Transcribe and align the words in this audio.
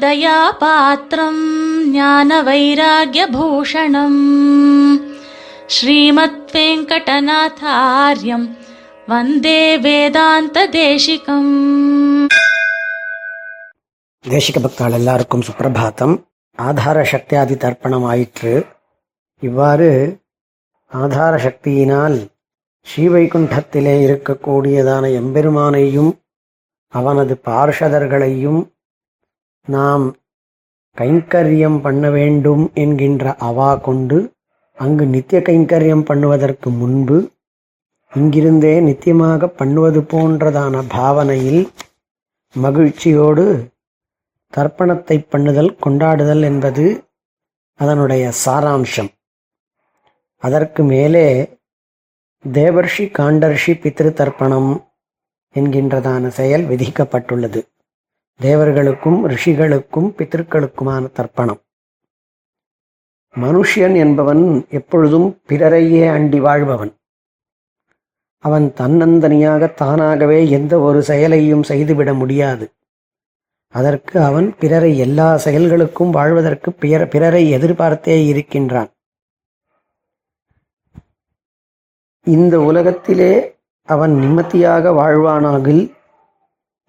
ராமானுஜதயாபாத்திரம் 0.00 1.42
ஞான 1.92 2.30
வைராகிய 2.42 3.24
பூஷணம் 3.30 4.20
ஸ்ரீமத் 5.68 6.52
வெங்கடநாதாரியம் 6.54 8.46
வந்தே 9.08 9.60
வேதாந்த 9.78 10.64
தேசிகம் 10.72 11.52
தேசிக 14.24 14.56
பக்தால் 14.60 14.92
எல்லாருக்கும் 14.92 15.44
சுப்பிரபாத்தம் 15.48 16.14
ஆதார 16.58 17.04
சக்தியாதி 17.04 17.56
தர்ப்பணம் 17.56 18.06
ஆயிற்று 18.08 18.54
இவ்வாறு 19.42 19.90
ஆதார 20.92 21.34
சக்தியினால் 21.38 22.16
ஸ்ரீவைகுண்டத்திலே 22.86 23.94
இருக்கக்கூடியதான 24.06 25.04
எம்பெருமானையும் 25.20 26.10
அவனது 26.94 27.34
பார்ஷதர்களையும் 27.44 28.60
நாம் 29.68 30.04
கைங்கரியம் 30.96 31.78
பண்ண 31.80 32.10
வேண்டும் 32.10 32.64
என்கின்ற 32.74 33.34
அவா 33.48 33.70
கொண்டு 33.76 34.18
அங்கு 34.78 35.04
நித்திய 35.06 35.38
கைங்கரியம் 35.40 36.04
பண்ணுவதற்கு 36.10 36.68
முன்பு 36.80 37.18
இங்கிருந்தே 38.12 38.74
நித்தியமாக 38.88 39.48
பண்ணுவது 39.60 40.00
போன்றதான 40.12 40.82
பாவனையில் 40.88 41.62
மகிழ்ச்சியோடு 42.54 43.44
தர்ப்பணத்தை 44.56 45.16
பண்ணுதல் 45.32 45.72
கொண்டாடுதல் 45.84 46.42
என்பது 46.42 46.86
அதனுடைய 47.80 48.24
சாராம்சம். 48.44 49.10
அதற்கு 50.42 50.82
மேலே 50.84 51.26
தேவர்ஷி 52.44 53.04
காண்டர்ஷி 53.18 53.72
பித்ரு 53.82 54.10
தர்ப்பணம் 54.20 54.70
என்கின்றதான 55.54 56.26
செயல் 56.38 56.64
விதிக்கப்பட்டுள்ளது. 56.64 57.60
தேவர்களுக்கும் 58.42 59.18
ரிஷிகளுக்கும் 59.26 60.12
பித்திருக்களுக்குமான 60.18 61.10
தர்ப்பணம். 61.12 61.60
மனுஷியன் 63.34 63.96
என்பவன் 63.96 64.66
எப்பொழுதும் 64.70 65.40
பிறரையே 65.48 66.04
அண்டி 66.08 66.40
வாழ்பவன். 66.40 66.96
அவன் 68.38 68.72
தன்னந்தனியாக 68.76 69.74
தானாகவே 69.74 70.50
எந்த 70.50 70.78
ஒரு 70.78 71.02
செயலையும் 71.02 71.62
செய்துவிட 71.62 72.14
முடியாது. 72.14 72.72
அதற்கு 73.68 74.22
அவன் 74.22 74.54
பிறரை 74.58 74.98
எல்லா 74.98 75.36
செயல்களுக்கும் 75.36 76.10
வாழ்வதற்கு 76.10 76.72
பிற 76.72 77.06
பிறரை 77.06 77.52
எதிர்பார்த்தே 77.52 78.26
இருக்கின்றான். 78.26 78.88
இந்த 82.22 82.60
உலகத்திலே 82.60 83.56
அவன் 83.84 84.14
நிம்மதியாக 84.14 84.90
வாழ்வானாகில் 84.90 85.96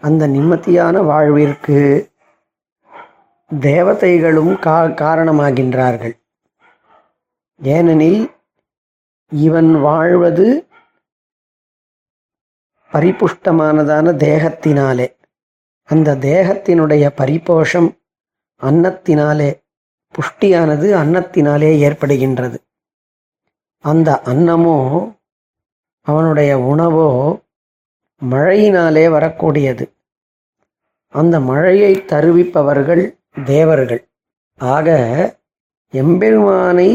அந்த 0.02 0.28
நிம்மதியான 0.28 1.05
வாழ்விற்கு 1.05 2.11
தேவதைகளும் 3.59 4.59
கா 4.59 4.83
காரணமாகின்றார்கள். 4.83 6.16
ஏனெனில் 7.64 8.31
இவன் 9.30 9.81
வாழ்வது 9.81 10.67
பரிபுஷ்டமானதான 12.92 14.14
தேகத்தினாலே. 14.25 15.08
அந்த 15.86 16.16
தேகத்தினுடைய 16.16 17.09
பரிபோஷம் 17.16 17.97
அன்னத்தினாலே 18.61 19.61
புஷ்டியானது 20.14 20.88
அன்னத்தினாலே 21.02 21.72
ஏற்படுகின்றது. 21.88 22.58
அந்த 23.81 24.22
அன்னமோ 24.25 24.77
அவனுடைய 26.02 26.59
உணவோ 26.59 27.39
மழையினாலே 28.21 29.05
வரக்கூடியது. 29.09 29.85
அந்த 31.13 31.39
மழையை 31.39 31.93
தருவிப்பவர்கள் 32.11 33.03
தேவர்கள். 33.45 34.01
ஆக 34.61 34.87
எம்பெருமானை 35.93 36.89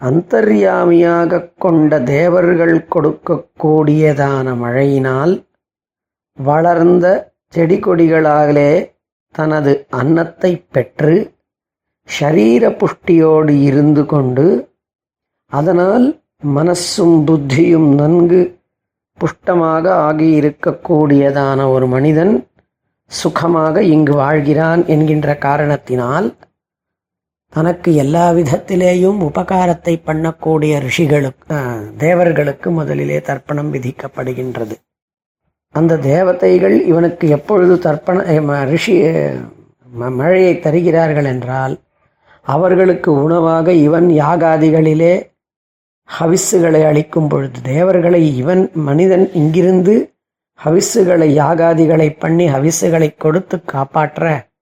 அந்தர்யாமியாக 0.00 1.40
கொண்ட 1.58 1.98
தேவர்கள் 2.00 2.76
கொடுக்கக்கூடியதான 2.94 4.46
மழையினால் 4.56 5.34
வளர்ந்த 6.38 7.06
செடி 7.48 7.76
கொடிகளாலே 7.76 8.70
தனது 9.34 9.72
அன்னத்தை 9.90 10.52
பெற்று 10.70 11.14
ஷரீர 12.08 12.64
புஷ்டியோடு 12.70 13.52
இருந்து 13.62 14.02
கொண்டு 14.06 14.46
அதனால் 15.52 16.06
மனசும் 16.54 17.16
புத்தியும் 17.24 17.88
நன்கு 17.94 18.40
புஷ்டமாக 19.20 19.86
ஆகியிருக்கக்கூடியதான 20.08 21.70
ஒரு 21.70 21.86
மனிதன் 21.86 22.48
சுகமாக 23.06 23.82
இங்கு 23.82 24.14
வாழ்கிறான் 24.14 24.86
என்கின்ற 24.86 25.36
காரணத்தினால் 25.36 26.36
தனக்கு 27.48 27.94
எல்லா 27.94 28.30
விதத்திலேயும் 28.30 29.18
உபகாரத்தை 29.20 29.94
பண்ணக்கூடிய 30.06 30.72
ரிஷிகளுக்கு 30.86 31.58
தேவர்களுக்கு 31.96 32.70
முதலிலே 32.70 33.18
தர்ப்பணம் 33.18 33.70
விதிக்கப்படுகின்றது. 33.72 34.74
அந்த 35.70 35.96
தேவதைகள் 35.96 36.86
இவனுக்கு 36.86 37.28
எப்பொழுது 37.28 37.74
தர்ப்பண 37.76 38.64
ரிஷி 38.64 38.96
மழையை 39.92 40.54
தருகிறார்கள் 40.58 41.24
என்றால் 41.24 41.74
அவர்களுக்கு 42.46 43.12
உணவாக 43.22 43.72
இவன் 43.72 44.08
யாகாதிகளிலே 44.08 45.14
ஹவிஸுகளை 46.08 46.86
அளிக்கும் 46.86 47.28
பொழுது 47.28 47.60
தேவர்களை 47.62 48.36
இவன் 48.36 48.70
மனிதன் 48.88 49.32
இங்கிருந்து 49.32 49.94
ஹவிஸுகளை 50.64 51.28
யாகாதிகளை 51.40 52.08
பண்ணி 52.18 52.46
ஹவிஸுகளை 52.48 53.08
கொடுத்து 53.16 53.56
காப்பாற்ற. 53.64 54.52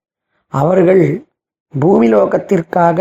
அவர்கள் 0.48 1.04
பூமிலோகத்திற்காக 1.74 3.00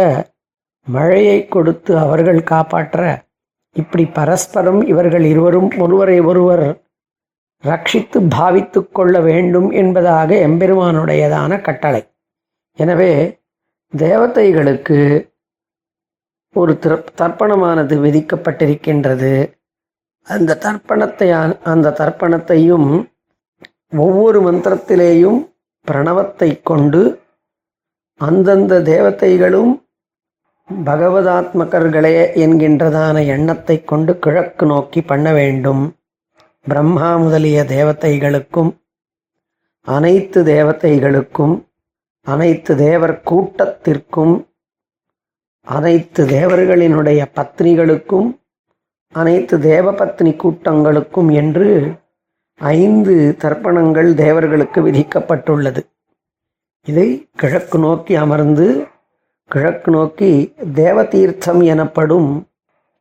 மழையை 0.87 1.47
கொடுத்து 1.47 1.97
அவர்கள் 1.97 2.41
காப்பாற்ற. 2.43 2.99
இப்படி 3.75 4.05
பரஸ்பரம் 4.05 4.81
இவர்கள் 4.85 5.23
இருவரும் 5.23 5.69
ஒருவரை 5.77 6.19
ஒருவர் 6.19 6.65
ரட்சித்து 7.63 8.19
பாவித்து 8.37 8.79
கொள்ள 8.91 9.15
வேண்டும் 9.19 9.69
என்பதாக 9.71 10.29
எம்பெருமானுடையதான 10.47 11.61
கட்டளை. 11.61 12.01
எனவே 12.79 13.39
தேவதைகளுக்கு 13.93 14.97
ஒரு 16.55 16.73
தர்ப்பணமானது 17.19 17.95
விதிக்கப்பட்டிருக்கின்றது. 18.05 19.33
அந்த 20.27 20.57
தர்ப்பணத்தை 20.65 21.27
அந்த 21.71 21.93
தர்ப்பணத்தையும் 21.99 22.89
ஒவ்வொரு 24.05 24.39
மந்திரத்திலேயும் 24.41 25.39
பிரணவத்தை 25.87 26.49
கொண்டு 26.69 27.01
அந்தந்த 28.21 28.73
தேவதைகளும் 28.91 29.71
பகவதாத்மகர்களே 30.69 32.13
என்கின்றதான 32.43 33.25
எண்ணத்தை 33.35 33.77
கொண்டு 33.83 34.11
கிழக்கு 34.19 34.65
நோக்கி 34.65 35.01
பண்ண 35.01 35.27
வேண்டும். 35.33 35.81
பிரம்மா 36.65 37.09
முதலிய 37.15 37.59
தேவதைகளுக்கும் 37.75 38.71
அனைத்து 39.87 40.39
தேவதைகளுக்கும் 40.53 41.55
அனைத்து 42.25 42.71
தேவர் 42.75 43.15
கூட்டத்திற்கும் 43.29 44.33
அனைத்து 45.63 46.25
தேவர்களினுடைய 46.25 47.21
பத்னிகளுக்கும் 47.35 48.29
அனைத்து 49.09 49.57
தேவபத்னி 49.57 50.31
கூட்டங்களுக்கும் 50.43 51.29
என்று 51.31 51.67
ஐந்து 52.55 53.35
தர்ப்பணங்கள் 53.39 54.13
தேவர்களுக்கு 54.13 54.81
விதிக்கப்பட்டுள்ளது. 54.81 55.81
இதை 56.87 57.27
கிழக்கு 57.35 57.79
நோக்கி 57.79 58.15
அமர்ந்து 58.15 58.87
கிழக்கு 59.45 59.91
நோக்கி 59.91 60.31
தேவதீர்த்தம் 60.73 61.61
எனப்படும் 61.63 62.47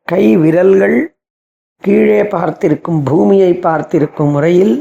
கை 0.05 0.37
விரல்கள் 0.37 1.17
கீழே 1.85 2.25
பார்த்திருக்கும் 2.25 3.03
பூமியை 3.03 3.53
பார்த்திருக்கும் 3.55 4.31
முறையில் 4.31 4.75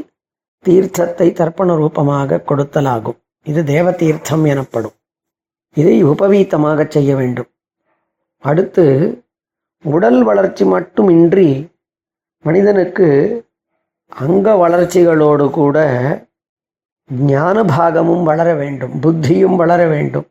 தீர்த்தத்தை 0.66 1.28
தர்ப்பண 1.32 1.76
ரூபமாக 1.76 2.42
கொடுத்தலாகும். 2.46 3.20
இது 3.44 3.62
தேவதீர்த்தம் 3.64 4.46
எனப்படும். 4.46 4.96
இதை 5.74 6.04
உபவீத்தமாக 6.04 6.88
செய்ய 6.90 7.16
வேண்டும். 7.16 7.50
அடுத்து 8.40 8.86
உடல் 9.82 10.24
வளர்ச்சி 10.24 10.66
மட்டுமின்றி 10.66 11.70
மனிதனுக்கு 12.42 13.08
அங்க 14.10 14.56
வளர்ச்சிகளோடு 14.56 15.50
கூட 15.50 15.78
ஞான 17.10 17.64
பாகமும் 17.64 18.24
வளர 18.24 18.54
வேண்டும் 18.54 19.02
புத்தியும் 19.02 19.56
வளர 19.56 19.88
வேண்டும். 19.88 20.28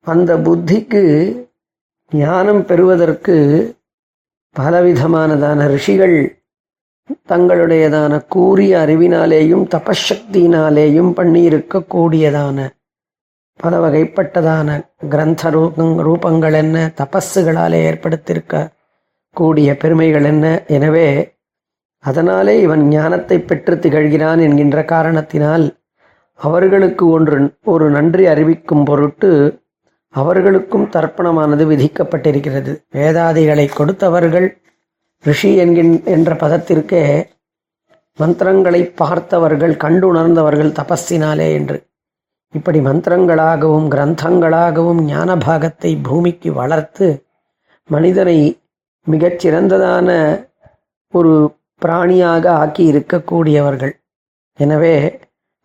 அந்த 0.00 0.36
புத்திக்கு 0.36 1.02
ஞானம் 2.12 2.64
பெறுவதற்கு 2.64 3.36
பலவிதமானதான 4.58 5.66
ரிஷிகள் 5.66 6.44
தங்களுடையதான 7.28 8.26
கூறிய 8.26 8.78
அறிவினாலேயும் 8.78 9.64
தபசக்தியினாலேயும் 9.64 11.12
பண்ணியிருக்கக்கூடியதான 11.16 12.75
பல 13.60 13.78
வகைப்பட்டதான 13.80 14.68
கிரந்த 15.08 15.50
ரூபங் 15.50 15.94
ரூபங்கள் 16.02 16.52
என்ன 16.52 16.92
தபஸுகளாலே 16.96 17.78
ஏற்படுத்தியிருக்க 17.90 18.56
கூடிய 19.36 19.76
பெருமைகள் 19.76 20.24
என்ன 20.24 20.46
எனவே 20.66 21.06
அதனாலே 22.04 22.60
இவன் 22.60 22.82
ஞானத்தை 22.88 23.38
பெற்று 23.38 23.74
திகழ்கிறான் 23.76 24.40
என்கின்ற 24.40 24.84
காரணத்தினால் 24.84 25.64
அவர்களுக்கு 26.40 27.04
ஒன்று 27.08 27.36
ஒரு 27.64 27.90
நன்றி 27.90 28.26
அறிவிக்கும் 28.26 28.84
பொருட்டு 28.84 29.30
அவர்களுக்கும் 30.14 30.86
தர்ப்பணமானது 30.90 31.64
விதிக்கப்பட்டிருக்கிறது. 31.72 32.72
வேதாதிகளை 32.94 33.66
கொடுத்தவர்கள் 33.78 34.48
ரிஷி 35.24 35.50
என்கின் 35.58 36.04
என்ற 36.04 36.34
பதத்திற்கே 36.34 37.02
மந்திரங்களை 38.18 38.84
பார்த்தவர்கள் 38.84 39.74
கண்டுணர்ந்தவர்கள் 39.84 40.76
தபஸினாலே 40.78 41.48
என்று. 41.52 41.78
இப்படி 42.54 42.78
மந்திரங்களாகவும் 42.80 43.88
கிரந்தங்களாகவும் 43.94 45.00
ஞான 45.04 45.30
பாகத்தை 45.36 45.90
பூமிக்கு 46.02 46.50
வளர்த்து 46.52 47.08
மனிதனை 47.90 48.38
மிகச் 49.06 49.40
சிறந்ததான 49.42 50.08
ஒரு 51.14 51.32
பிராணியாக 51.82 52.44
ஆக்கி 52.62 52.82
இருக்கக்கூடியவர்கள். 52.92 53.94
எனவே 54.58 54.94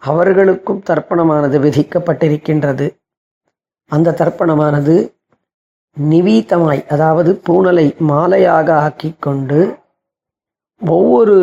அவர்களுக்கும் 0.01 0.83
தர்ப்பணமானது 0.89 1.57
விதிக்கப்பட்டிருக்கின்றது. 1.65 2.87
அந்த 3.91 4.15
தர்ப்பணமானது 4.21 4.95
நிவீத்தமாய் 5.97 6.81
அதாவது 6.87 7.31
பூனலை 7.47 7.87
மாலையாக 8.11 8.67
ஆக்கி 8.85 9.09
கொண்டு 9.19 9.59
ஒவ்வொரு 10.81 11.35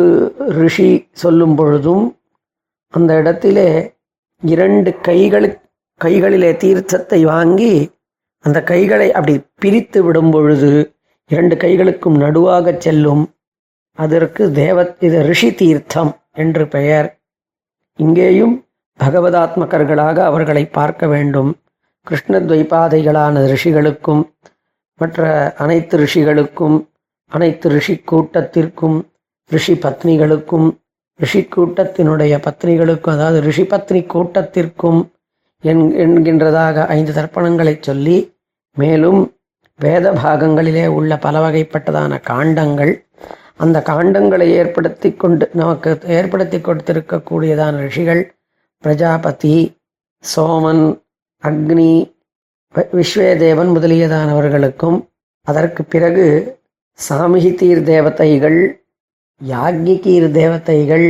ரிஷி 0.59 0.89
சொல்லும் 1.11 1.55
பொழுதும் 1.55 2.05
அந்த 2.93 3.11
இடத்திலே 3.21 3.67
இரண்டு 4.41 4.89
கைகளு 5.01 5.61
கைகளிலே 6.01 6.51
தீர்த்தத்தை 6.51 7.23
வாங்கி 7.23 7.73
அந்த 8.39 8.63
கைகளை 8.63 9.11
அப்படி 9.11 9.43
பிரித்து 9.55 10.03
விடும் 10.03 10.31
பொழுது 10.31 10.95
இரண்டு 11.25 11.55
கைகளுக்கும் 11.55 12.17
நடுவாக 12.19 12.77
செல்லும். 12.77 13.23
அதற்கு 13.93 14.51
தேவ 14.51 14.95
இது 14.99 15.23
ரிஷி 15.23 15.53
தீர்த்தம் 15.53 16.11
என்று 16.33 16.67
பெயர். 16.67 17.21
இங்கேயும் 17.95 18.67
பகவதாத்மகர்களாக 18.99 20.17
அவர்களை 20.19 20.65
பார்க்க 20.65 21.07
வேண்டும். 21.07 21.59
கிருஷ்ணத்வைபாதைகளான 22.07 23.41
ரிஷிகளுக்கும் 23.53 24.23
மற்ற 24.95 25.53
அனைத்து 25.57 25.97
ரிஷிகளுக்கும் 25.97 26.77
அனைத்து 27.27 27.69
ரிஷி 27.69 27.95
கூட்டத்திற்கும் 28.11 28.97
ரிஷி 29.51 29.73
பத்னிகளுக்கும் 29.73 30.67
ரிஷி 31.19 31.41
கூட்டத்தினுடைய 31.47 32.33
பத்னிகளுக்கும் 32.43 33.15
அதாவது 33.15 33.39
ரிஷி 33.41 33.63
பத்னி 33.63 34.01
கூட்டத்திற்கும் 34.05 35.01
என் 35.63 35.83
என்கின்றதாக 35.97 36.85
ஐந்து 36.89 37.13
தர்ப்பணங்களை 37.13 37.73
சொல்லி 37.79 38.17
மேலும் 38.77 39.21
வேத 39.79 40.07
பாகங்களிலே 40.13 40.85
உள்ள 40.89 41.11
பல 41.17 41.35
வகைப்பட்டதான 41.39 42.19
காண்டங்கள் 42.21 42.93
அந்த 43.57 43.77
காண்டங்களை 43.81 44.47
ஏற்படுத்தி 44.53 45.09
கொண்டு 45.15 45.45
நமக்கு 45.53 45.91
ஏற்படுத்தி 46.09 46.57
கொடுத்திருக்கக்கூடியதான 46.59 47.81
ரிஷிகள் 47.81 48.21
பிரஜாபதி 48.83 49.57
சோமன் 50.23 50.85
அக்னி 51.43 51.91
விஸ்வேதேவன் 52.93 53.71
முதலியதானவர்களுக்கும் 53.75 54.97
அதற்கு 55.47 55.81
பிறகு 55.85 56.25
சாமிஹிதீர் 56.99 57.83
தேவதைகள் 57.83 58.59
யாக்ஞிகீர் 59.41 60.31
தேவதைகள் 60.31 61.07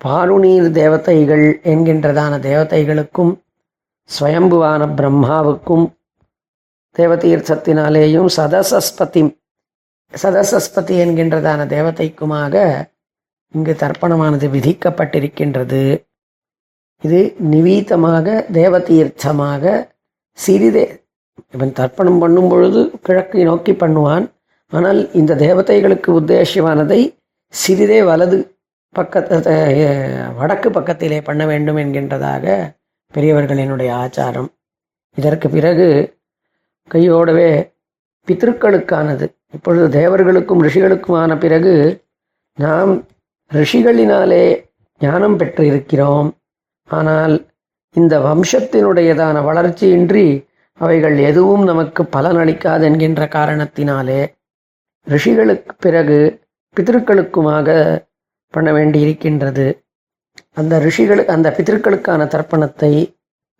பாருணீர் 0.00 0.68
தேவதைகள் 0.72 1.46
என்கின்றதான 1.62 2.34
தேவதைகளுக்கும் 2.40 3.32
ஸ்வயம்புவான 4.10 4.82
பிரம்மாவுக்கும் 4.98 5.86
தேவதீர்த்தத்தினாலேயும் 6.96 8.28
சதசஸ்பதி 8.36 9.22
சதசஸ்பதி 10.14 10.94
என்கின்றதான 11.04 11.66
தேவதைக்குமாக 11.66 12.54
இங்கு 13.54 13.72
தர்ப்பணமானது 13.72 14.46
விதிக்கப்பட்டிருக்கின்றது. 14.54 15.82
இது 17.02 17.20
நிவீத்தமாக 17.52 18.26
தேவதீர்த்தமாக 18.52 19.64
சிறிதே 20.38 20.86
இவன் 21.54 21.72
தர்ப்பணம் 21.72 22.18
பண்ணும் 22.18 22.48
பொழுது 22.48 22.80
கிழக்கை 23.02 23.44
நோக்கி 23.44 23.72
பண்ணுவான். 23.72 24.26
ஆனால் 24.72 25.00
இந்த 25.12 25.36
தேவதைகளுக்கு 25.46 26.10
உத்தேசியமானதை 26.20 27.00
சிறிதே 27.54 28.02
வலது 28.02 28.56
பக்கத்து 28.94 29.36
வடக்கு 30.36 30.70
பக்கத்திலே 30.70 31.22
பண்ண 31.22 31.46
வேண்டும் 31.46 31.76
என்கின்றதாக 31.76 32.44
பெரியவர்களினுடைய 33.14 33.90
ஆச்சாரம். 33.94 34.48
இதற்கு 35.14 35.48
பிறகு 35.48 35.86
கையோடவே 36.90 37.50
பித்ருக்களுக்கானது 38.28 39.26
இப்பொழுது 39.52 40.00
தேவர்களுக்கும் 40.00 40.62
ரிஷிகளுக்குமான 40.62 41.38
பிறகு 41.38 42.02
நாம் 42.58 42.92
ரிஷிகளினாலே 43.52 44.44
ஞானம் 45.00 45.36
பெற்று 45.36 45.66
இருக்கிறோம் 45.66 46.28
ஆனால் 46.84 47.34
இந்த 47.96 48.18
வம்சத்தினுடையதான 48.18 49.42
வளர்ச்சியின்றி 49.44 50.48
அவைகள் 50.80 51.18
எதுவும் 51.18 51.64
நமக்கு 51.64 52.02
பலனளிக்காது 52.02 52.82
என்கின்ற 52.82 53.24
காரணத்தினாலே 53.26 54.20
ரிஷிகளுக்கு 55.06 55.72
பிறகு 55.78 56.18
பித்திருக்களுக்குமாக 56.76 57.68
பண்ண 58.54 58.68
வேண்டியிருக்கின்றது. 58.72 59.66
அந்த 60.60 60.74
ரிஷிகள் 60.86 61.22
அந்த 61.34 61.48
பித்திருக்களுக்கான 61.56 62.26
தர்ப்பணத்தை 62.34 62.92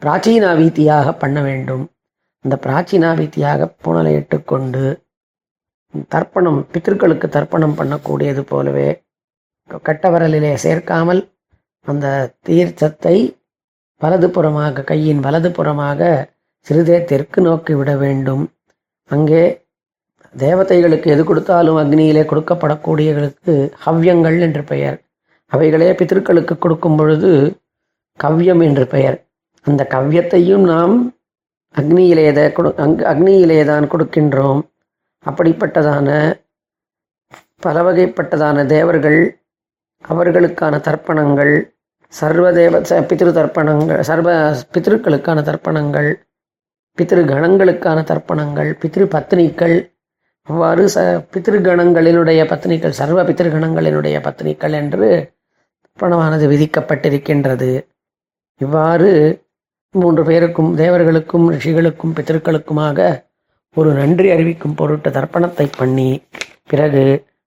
பிராச்சீனாவீத்தியாக 0.02 1.08
பண்ண 1.22 1.38
வேண்டும். 1.48 1.84
அந்த 2.44 2.54
பிராச்சீனாவீத்தியாக 2.64 3.68
புனலையிட்டு 3.84 4.36
கொண்டு 4.52 4.84
தர்ப்பணம் 6.14 6.58
பித்திருக்களுக்கு 6.72 7.26
தர்ப்பணம் 7.36 7.76
பண்ணக்கூடியது 7.78 8.42
போலவே 8.50 8.88
கட்டவரலிலே 9.86 10.52
சேர்க்காமல் 10.64 11.20
அந்த 11.86 12.06
தீர்த்தத்தை 12.46 13.16
வலதுபுறமாக 14.00 14.84
கையின் 14.90 15.20
வலது 15.26 15.50
புறமாக 15.58 16.00
சிறிதே 16.66 16.98
தெற்கு 17.10 17.40
நோக்கி 17.46 17.74
விட 17.78 17.90
வேண்டும். 18.02 18.44
அங்கே 19.10 19.42
தேவதைகளுக்கு 20.38 21.06
எது 21.06 21.24
கொடுத்தாலும் 21.24 21.76
அக்னியிலே 21.76 22.24
கொடுக்கப்படக்கூடியவர்களுக்கு 22.24 23.72
ஹவ்யங்கள் 23.86 24.40
என்று 24.40 24.64
பெயர். 24.64 25.02
அவைகளே 25.46 25.92
பித்திருக்களுக்கு 25.92 26.58
கொடுக்கும் 26.58 26.96
பொழுது 26.96 27.60
கவ்யம் 28.24 28.62
என்று 28.62 28.86
பெயர். 28.86 29.26
அந்த 29.62 29.86
கவ்யத்தையும் 29.90 30.64
நாம் 30.64 31.14
அக்னியிலே 31.74 32.52
கொடு 32.52 32.74
அங் 32.76 32.96
அக்னியிலே 32.96 33.64
தான் 33.64 33.90
கொடுக்கின்றோம். 33.90 34.60
அப்படிப்பட்டதான 35.26 36.08
பல 37.56 37.82
வகைப்பட்டதான 37.82 38.66
தேவர்கள் 38.66 39.42
அவர்களுக்கான 40.08 40.80
தர்ப்பணங்கள் 40.80 41.54
சர்வதேவ 42.20 42.80
ச- 42.80 43.06
பித்ரு 43.06 43.30
தர்ப்பணங்கள் 43.30 44.00
சர்வ 44.00 44.52
பித்ருக்களுக்கான 44.72 45.42
தர்ப்பணங்கள் 45.42 46.08
பித்திரு 46.98 47.24
கணங்களுக்கான 47.24 48.02
தர்ப்பணங்கள் 48.02 48.78
பித்ரு 48.82 49.04
பத்தினிகள் 49.04 49.76
அவ்வாறு 50.50 50.84
ச 50.94 50.98
பித்திருக்கணங்களினுடைய 51.32 52.40
பத்னிகள் 52.52 52.98
சர்வ 53.00 53.22
பித்ருகணங்களினுடைய 53.22 54.16
பத்னிகள் 54.26 54.74
என்று 54.80 55.08
தர்ப்பணமானது 55.84 56.44
விதிக்கப்பட்டிருக்கின்றது. 56.52 57.70
இவ்வாறு 58.60 59.10
மூன்று 59.94 60.22
பேருக்கும் 60.24 60.70
தேவர்களுக்கும் 60.76 61.46
ரிஷிகளுக்கும் 61.54 62.14
பித்திருக்களுக்குமாக 62.16 63.08
ஒரு 63.76 63.90
நன்றி 63.92 64.28
அறிவிக்கும் 64.30 64.74
பொருட்டு 64.74 65.10
தர்ப்பணத்தை 65.10 65.66
பண்ணி 65.76 66.10
பிறகு 66.66 67.04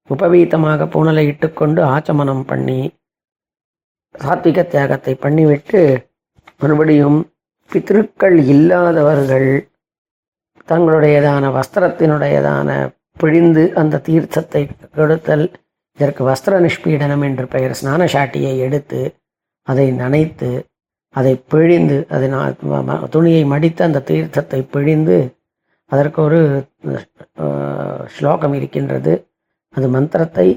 உபவீதமாக 0.09 0.87
பூனலை 0.93 1.23
இட்டுக்கொண்டு 1.31 1.81
ஆச்சமனம் 1.93 2.45
பண்ணி 2.45 2.79
சாத்விக 4.15 4.65
தியாகத்தை 4.67 5.13
பண்ணிவிட்டு 5.21 5.81
மறுபடியும் 6.61 7.19
பித்திருக்கள் 7.71 8.37
இல்லாதவர்கள் 8.53 9.49
தங்களுடையதான 10.67 11.45
வஸ்திரத்தினுடையதான 11.51 12.69
பிழிந்து 13.17 13.73
அந்த 13.75 14.01
தீர்த்தத்தை 14.05 14.61
கொடுத்தல் 14.95 15.45
இதற்கு 15.97 16.29
வஸ்திர 16.29 16.59
நிஷ்பீடனம் 16.59 17.23
என்று 17.23 17.47
பெயர் 17.47 17.77
ஸ்நான 17.81 18.05
சாட்டியை 18.05 18.57
எடுத்து 18.57 19.01
அதை 19.67 19.91
நனைத்து 19.91 20.51
அதை 21.15 21.35
பிழிந்து 21.49 22.07
அதை 22.09 22.27
ம- 22.29 23.09
துணியை 23.09 23.45
மடித்து 23.45 23.83
அந்த 23.83 24.03
தீர்த்தத்தை 24.07 24.67
பிழிந்து 24.71 25.17
அதற்கு 25.91 26.21
ஒரு 26.21 26.39
ஸ்லோகம் 28.07 28.53
இருக்கின்றது. 28.53 29.13
அது 29.73 29.87
மந்திரத்தை 29.87 30.47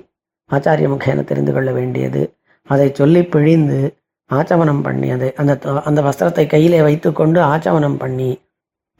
ஆச்சாரிய 0.50 0.88
முகேன 0.88 1.24
தெரிந்து 1.24 1.52
கொள்ள 1.52 1.72
வேண்டியது. 1.72 2.22
அதை 2.68 2.92
சொல்லி 2.94 3.22
பிழிந்து 3.24 3.78
ஆச்சமனம் 4.30 4.82
பண்ணி 4.82 5.10
அதை 5.10 5.32
அந்த 5.34 5.52
அந்த 5.84 6.02
வஸ்திரத்தை 6.02 6.46
கையிலே 6.46 6.82
வைத்துக்கொண்டு 6.82 7.40
ஆச்சமனம் 7.42 7.96
பண்ணி 7.96 8.30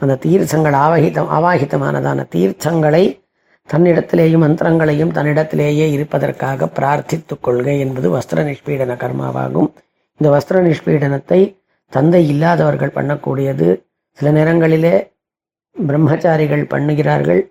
அந்த 0.02 0.14
தீர்த்தங்கள் 0.24 0.76
ஆவகிதம் 0.84 1.30
ஆவாகிதமானதான 1.36 2.26
தீர்த்தங்களை 2.34 3.04
தன்னிடத்திலேயும் 3.68 4.42
மந்திரங்களையும் 4.44 5.12
தன்னிடத்திலேயே 5.16 5.86
இருப்பதற்காக 5.96 6.68
பிரார்த்தித்து 6.78 7.34
கொள்கை 7.46 7.76
என்பது 7.84 8.08
வஸ்திர 8.16 8.42
நிஷ்பீடன 8.48 8.96
கர்மாவாகும். 9.02 9.68
இந்த 10.20 10.28
வஸ்திர 10.34 10.60
நிஷ்பீடனத்தை 10.66 11.40
தந்தை 11.92 12.22
இல்லாதவர்கள் 12.28 12.96
பண்ணக்கூடியது. 12.98 13.68
சில 14.18 14.30
நேரங்களிலே 14.38 14.94
பிரம்மச்சாரிகள் 15.76 16.64
பண்ணுகிறார்கள். 16.74 17.42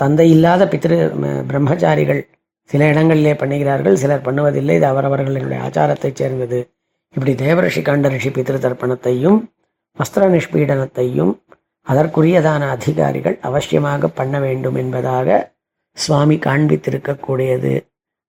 தந்தை 0.00 0.26
இல்லாத 0.30 0.62
பித்திரு 0.72 0.96
பிரம்மச்சாரிகள் 1.50 2.22
சில 2.70 2.86
இடங்களிலே 2.92 3.32
பண்ணுகிறார்கள். 3.42 3.96
சிலர் 4.02 4.26
பண்ணுவதில்லை. 4.26 4.74
இது 4.80 4.86
அவரவர்களுடைய 4.92 5.60
ஆச்சாரத்தைச் 5.66 6.20
சேர்ந்தது. 6.20 6.58
இப்படி 7.14 7.32
தேவரிஷி 7.44 7.82
காண்டரிஷி 7.88 8.30
பித்திரு 8.38 8.58
தர்ப்பணத்தையும் 8.66 9.38
வஸ்திர 9.98 10.24
நிஷ்பீடனத்தையும் 10.34 11.32
அதற்குரியதான 11.87 12.63
அதிகாரிகள் 12.69 13.37
அவசியமாக 13.43 14.09
பண்ண 14.13 14.35
வேண்டும் 14.39 14.75
என்பதாக 14.75 15.39
சுவாமி 15.97 16.37
காண்பித்திருக்கக்கூடியது 16.37 17.73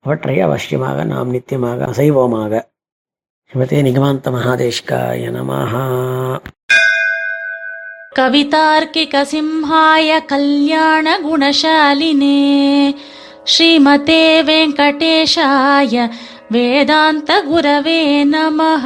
அவற்றை 0.04 0.36
அவசியமாக 0.42 1.04
நாம் 1.04 1.30
நித்தியமாக 1.30 1.86
அசைவோமாக 1.86 2.62
ஸ்ரீமதே 3.50 3.80
நிகமாந்த 3.82 4.30
மகாதேஷ்காய 4.30 5.30
நமஹா 5.36 5.86
कवितार्किकसिंहाय 8.16 10.08
कल्याणगुणशालिने 10.30 11.30
श्रीमते 13.46 14.18
वेङ्कटेशाय 14.42 15.94
वेदान्तगुरवे 16.52 18.00
नमः 18.24 18.84